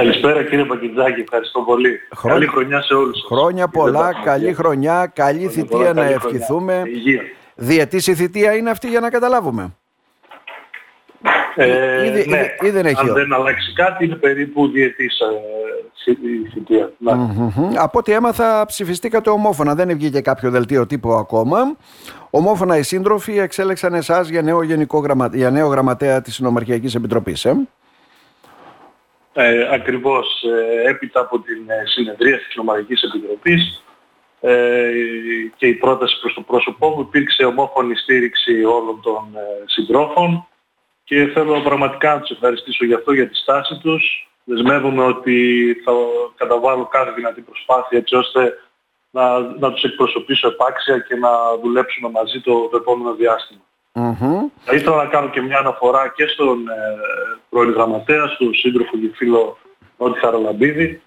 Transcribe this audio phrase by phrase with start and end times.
[0.00, 2.00] Καλησπέρα κύριε Παγκητζάκη, ευχαριστώ πολύ.
[2.14, 2.38] Χρόνια...
[2.38, 3.24] Καλή χρονιά σε όλους.
[3.26, 6.82] Χρόνια πολλά, καλή χρονιά, καλή θητεία να ευχηθούμε.
[7.54, 9.74] Διετής η θητεία είναι αυτή για να καταλάβουμε.
[11.54, 12.46] Ε, ήδη, ναι.
[12.60, 13.08] ήδη, δεν έχει.
[13.08, 16.92] Αν δεν αλλάξει κάτι είναι περίπου διετής ε, η θητεία.
[17.06, 17.74] Mm-hmm.
[17.76, 21.76] Από ό,τι έμαθα ψηφιστήκατε ομόφωνα, δεν βγήκε κάποιο δελτίο τύπου ακόμα.
[22.30, 25.30] Ομόφωνα οι σύντροφοι εξέλεξαν εσάς για νέο, γενικό γραμμα...
[25.32, 27.44] για νέο γραμματέα της Συνομαρχιακής Επιτροπής.
[27.44, 27.56] Ε;
[29.32, 33.84] Ε, ακριβώς ε, έπειτα από την ε, συνεδρία της Νομαρικής Επιτροπής
[34.40, 34.92] ε,
[35.56, 40.46] και η πρόταση προς το πρόσωπό μου υπήρξε ομόφωνη στήριξη όλων των ε, συντρόφων
[41.04, 44.30] και θέλω πραγματικά να τους ευχαριστήσω για αυτό, για τη στάση τους.
[44.44, 45.92] Δεσμεύομαι ότι θα
[46.36, 48.58] καταβάλω κάθε δυνατή προσπάθεια έτσι ώστε
[49.10, 51.30] να, να τους εκπροσωπήσω επάξια και να
[51.62, 53.60] δουλέψουμε μαζί το, το επόμενο διάστημα.
[53.94, 54.50] Mm-hmm.
[54.64, 56.74] Θα ήθελα να κάνω και μια αναφορά και στον ε,
[57.48, 59.58] πρώην γραμματέα, στον σύντροφο και φίλο
[59.98, 61.02] Νότι Χαραλαμπίδη,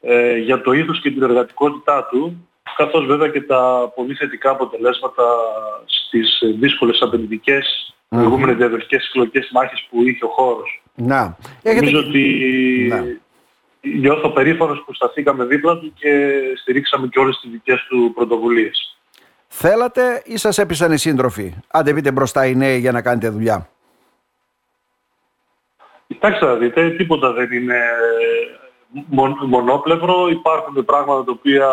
[0.00, 5.24] ε, για το ήθος και την εργατικότητά του, καθώς βέβαια και τα πολύ θετικά αποτελέσματα
[5.84, 8.16] στις δύσκολες απαιτητικές mm-hmm.
[8.16, 10.82] προηγούμενες διαδοχικές εκλογικές μάχες που είχε ο χώρος.
[10.94, 11.36] Να.
[11.62, 12.24] Νομίζω ότι
[12.88, 13.04] να.
[13.80, 18.96] νιώθω περήφανος που σταθήκαμε δίπλα του και στηρίξαμε και όλες τις δικές του πρωτοβουλίες.
[19.54, 23.68] Θέλατε ή σας έπεισαν οι σύντροφοι; Άντε πείτε μπροστά οι νέοι για να κάνετε δουλειά.
[26.06, 27.80] Κοιτάξτε να δείτε, τίποτα δεν είναι
[29.46, 30.28] μονόπλευρο.
[30.28, 31.68] Υπάρχουν πράγματα τα οποία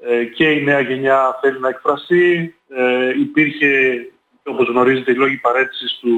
[0.00, 2.54] ε, και η νέα γενιά θέλει να εκφραστεί.
[2.68, 4.00] Ε, υπήρχε,
[4.42, 6.10] όπως γνωρίζετε, οι λόγοι παρέτησης του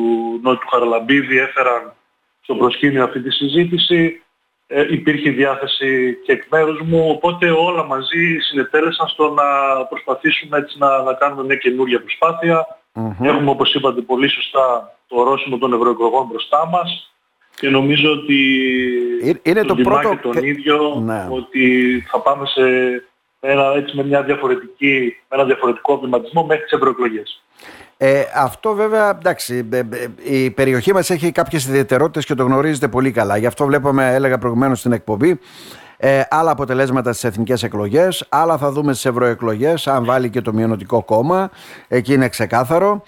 [0.42, 1.94] Νότου Χαραλαμπίδη έφεραν
[2.40, 4.22] στο προσκήνιο αυτή τη συζήτηση
[4.72, 9.44] ε, υπήρχε διάθεση και εκ μέρους μου, οπότε όλα μαζί συνετέλεσαν στο να
[9.88, 12.00] προσπαθήσουμε έτσι να, να κάνουμε μια καινούργια
[13.22, 17.12] Έχουμε, όπως είπατε πολύ σωστά, το ορόσημο των ευρωεκλογών μπροστά μας
[17.54, 18.38] και νομίζω ότι
[19.42, 20.18] είναι το, πρώτο...
[20.22, 21.26] τον ίδιο ναι.
[21.30, 22.62] ότι θα πάμε σε
[23.40, 27.42] ένα, έτσι, με, μια διαφορετική, με ένα διαφορετικό βηματισμό μέχρι τις ευρωεκλογές.
[28.02, 29.84] Ε, αυτό βέβαια, εντάξει, ε, ε,
[30.36, 33.36] η περιοχή μας έχει κάποιες ιδιαιτερότητες και το γνωρίζετε πολύ καλά.
[33.36, 35.38] Γι' αυτό βλέπουμε, έλεγα προηγουμένως στην εκπομπή,
[35.96, 40.52] ε, άλλα αποτελέσματα στις εθνικές εκλογές, άλλα θα δούμε στις ευρωεκλογές, αν βάλει και το
[40.52, 41.50] μειονοτικό κόμμα,
[41.88, 43.02] εκεί είναι ξεκάθαρο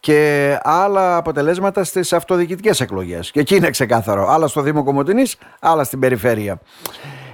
[0.00, 3.30] και άλλα αποτελέσματα στις αυτοδιοικητικές εκλογές.
[3.30, 4.28] Και εκεί είναι ξεκάθαρο.
[4.28, 6.60] Άλλα στο Δήμο Κομωτινής, άλλα στην περιφέρεια.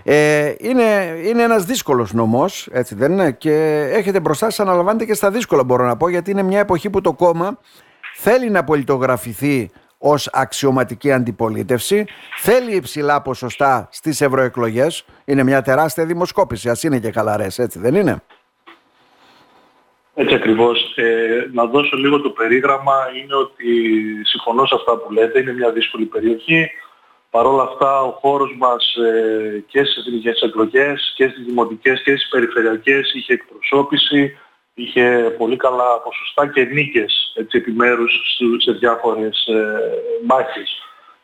[0.04, 5.14] Ε, είναι, είναι ένας δύσκολος νομός, έτσι δεν είναι, και έχετε μπροστά σας αναλαμβάνετε και
[5.14, 7.58] στα δύσκολα μπορώ να πω, γιατί είναι μια εποχή που το κόμμα
[8.14, 12.04] θέλει να πολιτογραφηθεί ως αξιωματική αντιπολίτευση,
[12.38, 17.94] θέλει υψηλά ποσοστά στις ευρωεκλογές, είναι μια τεράστια δημοσκόπηση, ας είναι και χαλαρές, έτσι δεν
[17.94, 18.22] είναι;
[20.14, 20.92] Έτσι ακριβώς.
[20.96, 23.66] Ε, να δώσω λίγο το περίγραμμα είναι ότι
[24.24, 26.70] συμφωνώ σε αυτά που λέτε, είναι μια δύσκολη περιοχή.
[27.32, 32.16] Παρ' όλα αυτά ο χώρος μας ε, και στις εθνικές εκλογές και στις δημοτικές και
[32.16, 34.38] στις περιφερειακές είχε εκπροσώπηση,
[34.75, 38.12] είχε πολύ καλά ποσοστά και νίκες έτσι, επιμέρους
[38.56, 39.78] σε διάφορες ε,
[40.26, 40.70] μάχες.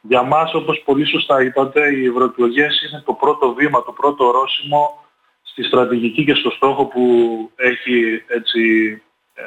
[0.00, 5.04] Για μας όπως πολύ σωστά είπατε οι ευρωεκλογές είναι το πρώτο βήμα, το πρώτο ορόσημο
[5.42, 7.04] στη στρατηγική και στο στόχο που
[7.56, 8.62] έχει έτσι,
[9.34, 9.44] ε,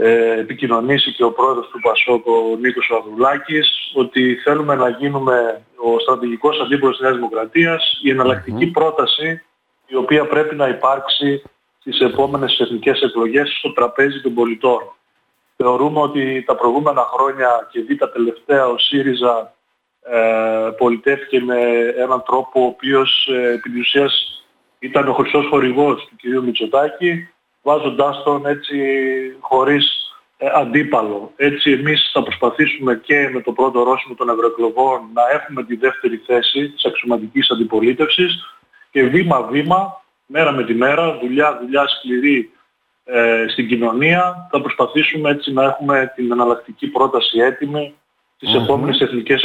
[0.00, 5.98] ε, επικοινωνήσει και ο πρόεδρος του ΠΑΣΟΚ, ο Νίκος Αδουλάκης, ότι θέλουμε να γίνουμε ο
[5.98, 9.42] στρατηγικός αντίπολος της Νέας Δημοκρατίας, η εναλλακτικη πρόταση
[9.86, 11.42] η οποία πρέπει να υπάρξει
[11.78, 14.80] στις επόμενες εθνικές εκλογές στο τραπέζι των πολιτών.
[15.56, 19.54] Θεωρούμε ότι τα προηγούμενα χρόνια και δει τα τελευταία ο ΣΥΡΙΖΑ
[20.02, 21.60] ε, πολιτεύτηκε με
[21.96, 23.70] έναν τρόπο ο οποίος ε, επί
[24.78, 26.42] ήταν ο χρυσός χορηγός του κ.
[26.44, 27.28] Μητσοτάκη
[27.68, 28.76] βάζοντάς τον έτσι
[29.40, 29.84] χωρίς
[30.36, 31.32] ε, αντίπαλο.
[31.36, 36.16] Έτσι εμείς θα προσπαθήσουμε και με το πρώτο ορόσημο των ευρωεκλογών να έχουμε τη δεύτερη
[36.26, 38.30] θέση της αξιωματικής αντιπολίτευσης
[38.90, 42.50] και βήμα-βήμα, μέρα με τη μέρα, δουλειά-δουλειά σκληρή
[43.04, 47.94] ε, στην κοινωνία, θα προσπαθήσουμε έτσι να έχουμε την εναλλακτική πρόταση έτοιμη
[48.36, 48.62] στις mm-hmm.
[48.62, 49.42] επόμενες εθνικές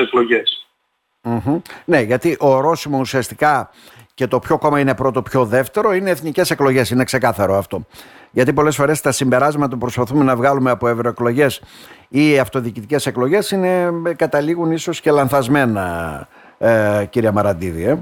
[1.85, 3.69] Ναι, γιατί ο ορόσημος ουσιαστικά
[4.13, 7.85] και το ποιο κόμμα είναι πρώτο, ποιο δεύτερο, είναι εθνικές εκλογές, είναι ξεκάθαρο αυτό.
[8.31, 11.61] Γιατί πολλές φορές τα συμπεράσματα που προσπαθούμε να βγάλουμε από ευρωεκλογές
[12.09, 16.27] ή αυτοδιοικητικές εκλογές είναι, καταλήγουν ίσως και λανθασμένα,
[16.57, 17.83] ε, κύριε Μαραντίδη.
[17.83, 17.97] Ε.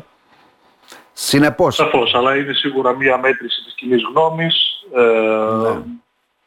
[1.14, 1.76] Συνεπώς.
[1.76, 4.86] Σαφώς, αλλά είναι σίγουρα μία μέτρηση της κοινή γνώμης.
[4.96, 5.82] Ε, ναι.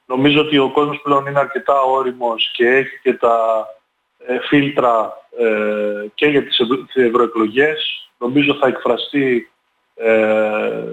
[0.07, 3.67] Νομίζω ότι ο κόσμος πλέον είναι αρκετά όριμος και έχει και τα
[4.27, 6.59] ε, φίλτρα ε, και για τις
[6.95, 8.09] ευρωεκλογές.
[8.19, 9.49] Νομίζω θα εκφραστεί
[9.95, 10.85] ε,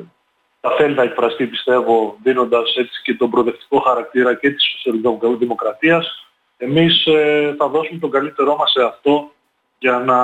[0.61, 6.25] θα θέλει να εκφραστεί πιστεύω δίνοντας έτσι και τον προοδευτικό χαρακτήρα και της σοσιαλδημοκρατίας.
[6.57, 9.31] Εμείς ε, θα δώσουμε τον καλύτερό μας σε αυτό
[9.79, 10.19] για να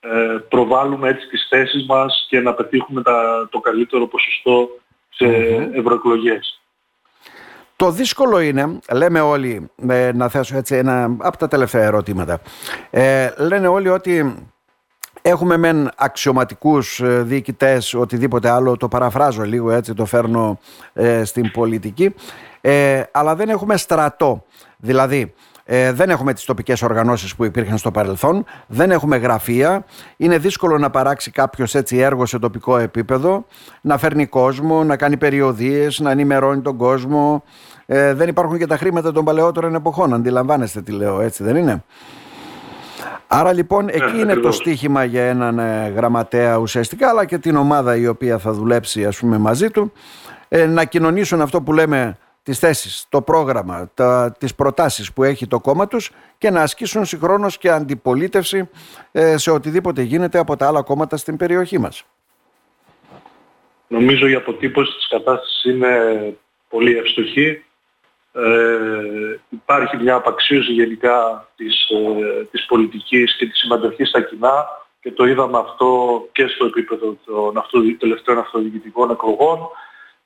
[0.00, 4.68] ε, προβάλλουμε έτσι τις θέσεις μας και να πετύχουμε τα, το καλύτερο ποσοστό
[5.08, 5.26] σε
[5.72, 6.60] ευρωεκλογές.
[7.76, 12.40] Το δύσκολο είναι, λέμε όλοι, ε, να θέσω έτσι ένα από τα τελευταία ερωτήματα,
[12.90, 14.46] ε, λένε όλοι ότι
[15.22, 20.58] έχουμε μεν αξιωματικούς ε, διοικητές, οτιδήποτε άλλο, το παραφράζω λίγο έτσι, το φέρνω
[20.92, 22.14] ε, στην πολιτική,
[22.60, 24.44] ε, αλλά δεν έχουμε στρατό.
[24.76, 25.34] Δηλαδή,
[25.70, 29.84] ε, δεν έχουμε τις τοπικές οργανώσεις που υπήρχαν στο παρελθόν, δεν έχουμε γραφεία,
[30.16, 33.44] είναι δύσκολο να παράξει κάποιος έτσι έργο σε τοπικό επίπεδο,
[33.80, 37.42] να φέρνει κόσμο, να κάνει περιοδίες, να ενημερώνει τον κόσμο.
[37.86, 41.84] Ε, δεν υπάρχουν και τα χρήματα των παλαιότερων εποχών, αντιλαμβάνεστε τι λέω, έτσι δεν είναι;
[43.30, 47.96] Άρα λοιπόν εκεί είναι το στίχημα για έναν ε, γραμματέα ουσιαστικά αλλά και την ομάδα
[47.96, 49.92] η οποία θα δουλέψει ας πούμε μαζί του
[50.48, 55.46] ε, να κοινωνήσουν αυτό που λέμε τις θέσεις, το πρόγραμμα, τα, τις προτάσεις που έχει
[55.46, 58.68] το κόμμα τους και να ασκήσουν συγχρόνως και αντιπολίτευση
[59.12, 62.04] ε, σε οτιδήποτε γίνεται από τα άλλα κόμματα στην περιοχή μας.
[63.88, 65.88] Νομίζω η αποτύπωση της κατάστασης είναι
[66.68, 67.64] πολύ ευστοχή.
[68.38, 74.66] Ε, υπάρχει μια απαξίωση γενικά της, ε, της πολιτικής και της συμμετοχής στα κοινά
[75.00, 77.64] και το είδαμε αυτό και στο επίπεδο των
[77.98, 79.58] τελευταίων αυτοδιοικητικών εκλογών.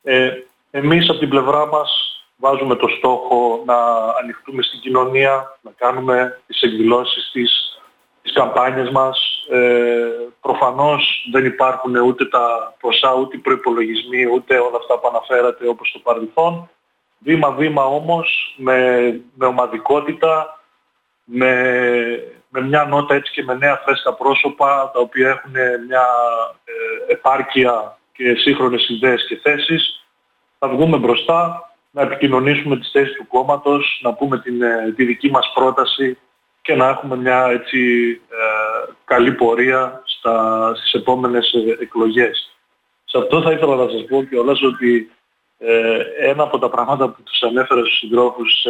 [0.02, 0.30] Ε,
[0.70, 1.90] εμείς από την πλευρά μας
[2.36, 3.76] βάζουμε το στόχο να
[4.22, 7.80] ανοιχτούμε στην κοινωνία, να κάνουμε τις εκδηλώσεις της,
[8.22, 9.46] τις καμπάνιες μας.
[9.50, 10.08] Ε,
[10.40, 15.88] προφανώς δεν υπάρχουν ούτε τα ποσά, ούτε οι προϋπολογισμοί, ούτε όλα αυτά που αναφέρατε όπως
[15.88, 16.68] στο παρελθόν.
[17.24, 18.76] Βήμα-βήμα όμως, με,
[19.34, 20.60] με ομαδικότητα,
[21.24, 21.54] με,
[22.48, 25.52] με μια νότα έτσι και με νέα φρέσκα πρόσωπα, τα οποία έχουν
[25.86, 26.06] μια
[26.64, 30.06] ε, επάρκεια και σύγχρονες ιδέες και θέσεις,
[30.58, 35.30] θα βγούμε μπροστά να επικοινωνήσουμε τις θέσεις του κόμματος, να πούμε την, ε, τη δική
[35.30, 36.18] μας πρόταση
[36.62, 42.56] και να έχουμε μια έτσι ε, καλή πορεία στα, στις επόμενες ε, εκλογές.
[43.04, 45.21] Σε αυτό θα ήθελα να σας πω κιόλας ότι ε,
[46.20, 48.66] ένα από τα πράγματα που τους ανέφερα στους συντρόφους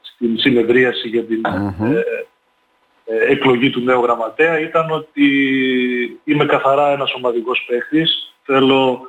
[0.00, 1.40] στην συνεδρίαση για την
[3.28, 5.28] εκλογή του νέου γραμματέα ήταν ότι
[6.24, 8.34] είμαι καθαρά ένας ομαδικός παίχτης.
[8.42, 9.00] Θέλω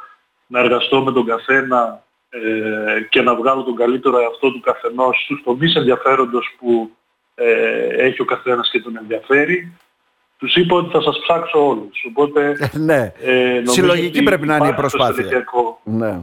[0.47, 5.41] να εργαστώ με τον καθένα ε, και να βγάλω τον καλύτερο εαυτό του καθενός στους
[5.43, 6.91] τομείς ενδιαφέροντος που
[7.35, 9.77] ε, έχει ο καθένας και τον ενδιαφέρει.
[10.37, 12.05] Τους είπα ότι θα σας ψάξω όλους.
[12.07, 13.13] Οπότε, ε, ναι.
[13.21, 15.45] Ε, Συλλογική πρέπει να είναι η προσπάθεια.
[15.83, 16.19] ναι.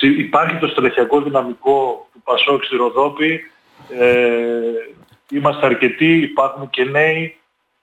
[0.00, 3.40] Υπάρχει το στελεχειακό δυναμικό του Πασόκ στη Ροδόπη.
[3.98, 4.60] Ε,
[5.30, 7.36] είμαστε αρκετοί, υπάρχουν και νέοι.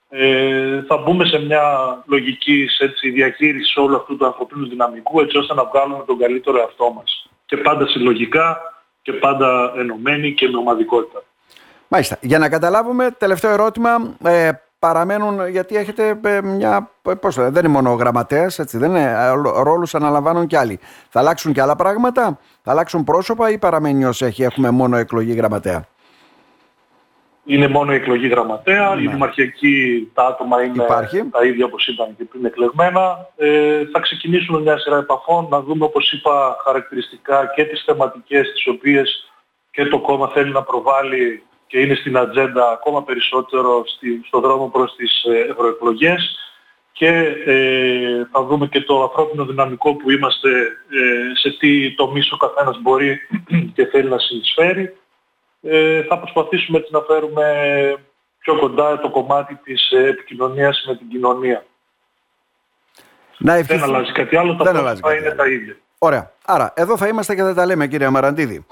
[0.09, 1.63] Ε, θα μπούμε σε μια
[2.05, 6.91] λογική έτσι, διαχείριση όλου αυτού του ανθρωπίνου δυναμικού έτσι ώστε να βγάλουμε τον καλύτερο εαυτό
[6.91, 8.57] μας και πάντα συλλογικά
[9.01, 11.23] και πάντα ενωμένοι και με ομαδικότητα.
[11.87, 12.17] Μάλιστα.
[12.21, 14.49] Για να καταλάβουμε, τελευταίο ερώτημα, ε,
[14.79, 19.29] παραμένουν, γιατί έχετε ε, μια, πώς το, δεν είναι μόνο γραμματέας, έτσι, δεν είναι, ε,
[19.63, 20.79] ρόλους αναλαμβάνουν και άλλοι.
[21.09, 25.33] Θα αλλάξουν και άλλα πράγματα, θα αλλάξουν πρόσωπα ή παραμένει ως έχει, έχουμε μόνο εκλογή
[25.33, 25.87] γραμματέα;
[27.45, 29.01] Είναι μόνο η εκλογή γραμματέα, ναι.
[29.01, 31.23] η δημαρχιακή τα άτομα είναι Υπάρχει.
[31.31, 33.29] τα ίδια όπως ήταν και πριν εκλεγμένα.
[33.35, 38.67] Ε, θα ξεκινήσουμε μια σειρά επαφών, να δούμε όπως είπα χαρακτηριστικά και τις θεματικές τις
[38.67, 39.31] οποίες
[39.71, 44.67] και το κόμμα θέλει να προβάλλει και είναι στην ατζέντα ακόμα περισσότερο στη, στο δρόμο
[44.67, 46.37] προς τις ε, ευρωεκλογές
[46.91, 47.07] και
[47.45, 50.49] ε, θα δούμε και το ανθρώπινο δυναμικό που είμαστε,
[50.89, 53.19] ε, σε τι τομείς ο καθένας μπορεί
[53.75, 54.93] και θέλει να συνεισφέρει
[55.61, 57.45] ε, θα προσπαθήσουμε έτσι να φέρουμε
[58.39, 61.65] πιο κοντά το κομμάτι της ε, επικοινωνίας με την κοινωνία.
[63.37, 65.75] Να Δεν αλλάζει κάτι άλλο, τα πρόσωπα είναι τα ίδια.
[65.97, 66.31] Ωραία.
[66.45, 68.65] Άρα, εδώ θα είμαστε και θα τα λέμε κύριε Μαραντίδη.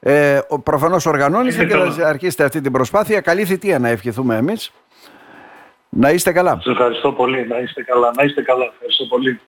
[0.00, 3.20] Ε, προφανώς οργανώνεστε και θα αρχίσετε αυτή την προσπάθεια.
[3.20, 4.72] Καλή θητεία να ευχηθούμε εμείς.
[5.88, 6.50] Να είστε καλά.
[6.62, 7.46] Σας ευχαριστώ πολύ.
[7.48, 8.10] Να είστε καλά.
[8.16, 8.64] Να είστε καλά.
[8.72, 9.36] Ευχαριστώ πολύ.